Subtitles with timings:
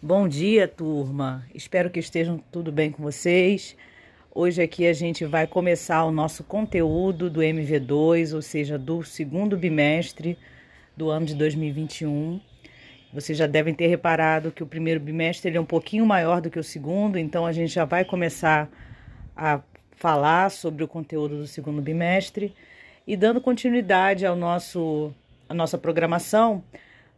[0.00, 1.44] Bom dia, turma.
[1.52, 3.76] Espero que estejam tudo bem com vocês.
[4.32, 9.56] Hoje aqui a gente vai começar o nosso conteúdo do MV2, ou seja, do segundo
[9.56, 10.38] bimestre
[10.96, 12.40] do ano de 2021.
[13.12, 16.60] Vocês já devem ter reparado que o primeiro bimestre é um pouquinho maior do que
[16.60, 18.70] o segundo, então a gente já vai começar
[19.36, 19.60] a
[19.96, 22.54] falar sobre o conteúdo do segundo bimestre
[23.04, 25.12] e dando continuidade ao nosso
[25.48, 26.62] à nossa programação,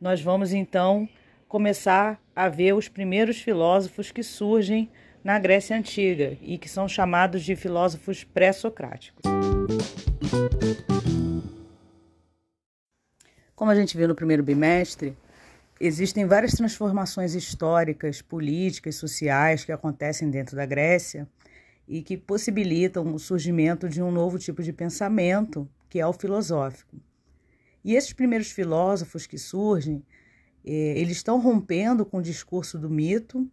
[0.00, 1.08] nós vamos então
[1.48, 4.90] começar a ver os primeiros filósofos que surgem
[5.24, 9.22] na Grécia Antiga e que são chamados de filósofos pré-socráticos.
[13.56, 15.16] Como a gente viu no primeiro bimestre,
[15.80, 21.26] existem várias transformações históricas, políticas, sociais que acontecem dentro da Grécia
[21.88, 26.96] e que possibilitam o surgimento de um novo tipo de pensamento, que é o filosófico.
[27.82, 30.04] E esses primeiros filósofos que surgem
[30.72, 33.48] eles estão rompendo com o discurso do mito,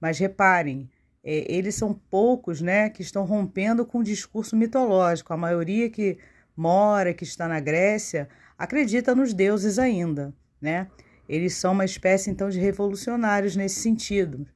[0.00, 0.90] mas reparem,
[1.22, 5.32] é, eles são poucos né, que estão rompendo com o discurso mitológico.
[5.32, 6.18] A maioria que
[6.56, 10.34] mora, que está na Grécia, acredita nos deuses ainda.
[10.60, 10.88] Né?
[11.28, 14.46] Eles são uma espécie então de revolucionários nesse sentido.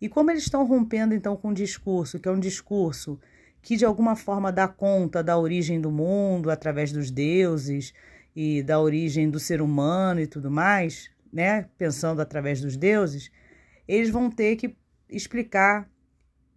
[0.00, 3.20] E como eles estão rompendo então com o discurso, que é um discurso
[3.60, 7.94] que de alguma forma dá conta da origem do mundo através dos deuses
[8.34, 13.30] e da origem do ser humano e tudo mais, né, pensando através dos deuses,
[13.86, 14.76] eles vão ter que
[15.08, 15.88] explicar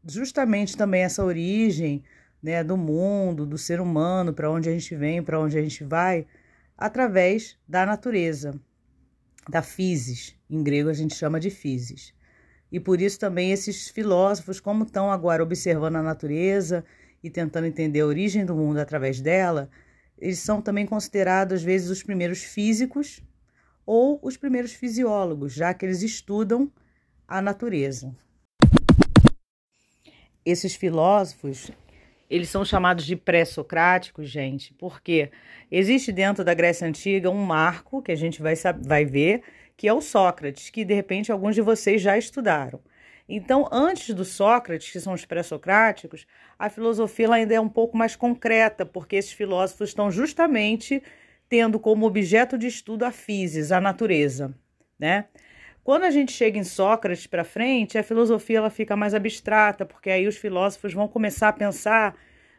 [0.05, 2.03] justamente também essa origem
[2.41, 5.83] né, do mundo, do ser humano, para onde a gente vem, para onde a gente
[5.83, 6.25] vai,
[6.77, 8.53] através da natureza,
[9.49, 10.35] da physis.
[10.49, 12.13] Em grego a gente chama de physis.
[12.71, 16.83] E por isso também esses filósofos, como estão agora observando a natureza
[17.23, 19.69] e tentando entender a origem do mundo através dela,
[20.17, 23.21] eles são também considerados às vezes os primeiros físicos
[23.85, 26.71] ou os primeiros fisiólogos, já que eles estudam
[27.27, 28.15] a natureza.
[30.45, 31.71] Esses filósofos,
[32.29, 35.31] eles são chamados de pré-socráticos, gente, porque
[35.71, 39.43] existe dentro da Grécia Antiga um marco que a gente vai, vai ver,
[39.77, 42.79] que é o Sócrates, que de repente alguns de vocês já estudaram.
[43.27, 46.27] Então, antes do Sócrates, que são os pré-socráticos,
[46.59, 51.01] a filosofia ainda é um pouco mais concreta, porque esses filósofos estão justamente
[51.49, 54.53] tendo como objeto de estudo a physis, a natureza,
[54.99, 55.25] né?
[55.83, 60.09] Quando a gente chega em Sócrates para frente, a filosofia ela fica mais abstrata, porque
[60.09, 62.15] aí os filósofos vão começar a pensar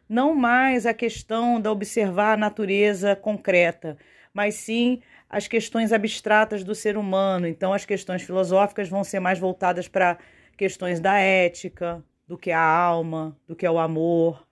[0.08, 3.96] não mais a questão da observar a natureza concreta,
[4.32, 7.48] mas sim as questões abstratas do ser humano.
[7.48, 10.18] Então, as questões filosóficas vão ser mais voltadas para
[10.56, 14.46] questões da ética, do que a alma, do que é o amor,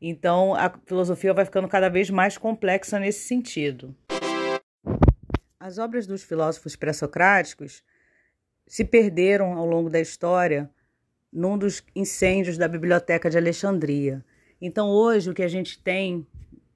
[0.00, 3.94] então, a filosofia vai ficando cada vez mais complexa nesse sentido.
[5.58, 7.82] As obras dos filósofos pré-socráticos
[8.66, 10.70] se perderam ao longo da história
[11.32, 14.24] num dos incêndios da Biblioteca de Alexandria.
[14.60, 16.26] Então, hoje, o que a gente tem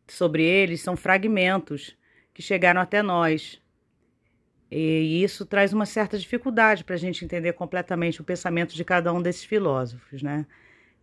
[0.08, 1.96] sobre eles são fragmentos
[2.34, 3.61] que chegaram até nós.
[4.74, 9.12] E isso traz uma certa dificuldade para a gente entender completamente o pensamento de cada
[9.12, 10.46] um desses filósofos, né?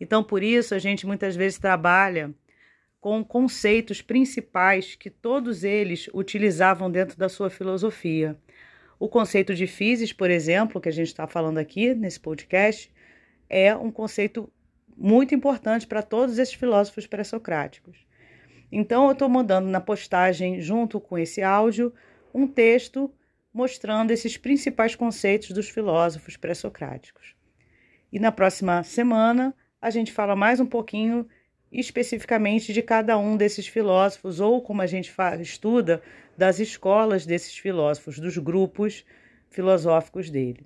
[0.02, 2.34] Então, por isso, a gente muitas vezes trabalha
[3.00, 8.36] com conceitos principais que todos eles utilizavam dentro da sua filosofia.
[8.98, 12.92] O conceito de physis, por exemplo, que a gente está falando aqui nesse podcast,
[13.48, 14.52] é um conceito
[14.98, 18.04] muito importante para todos esses filósofos pré-socráticos.
[18.72, 21.94] Então, eu estou mandando na postagem, junto com esse áudio,
[22.34, 23.14] um texto
[23.54, 27.36] mostrando esses principais conceitos dos filósofos pré-socráticos.
[28.12, 31.28] E na próxima semana a gente fala mais um pouquinho
[31.72, 36.02] especificamente de cada um desses filósofos, ou como a gente estuda,
[36.38, 39.06] das escolas desses filósofos, dos grupos
[39.50, 40.66] filosóficos dele.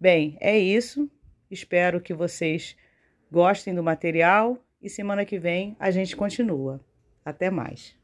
[0.00, 1.10] Bem, é isso.
[1.50, 2.76] Espero que vocês
[3.30, 6.80] gostem do material e semana que vem a gente continua.
[7.24, 7.96] Até mais.